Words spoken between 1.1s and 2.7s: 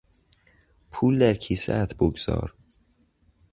در کیسهات بگذار!